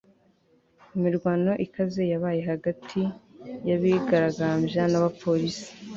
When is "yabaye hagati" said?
2.11-3.01